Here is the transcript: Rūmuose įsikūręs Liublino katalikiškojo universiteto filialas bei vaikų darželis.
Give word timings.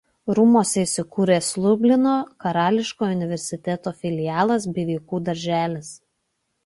Rūmuose 0.37 0.79
įsikūręs 0.83 1.49
Liublino 1.65 2.13
katalikiškojo 2.45 3.17
universiteto 3.17 3.93
filialas 4.01 4.67
bei 4.79 4.89
vaikų 4.93 5.21
darželis. 5.29 5.93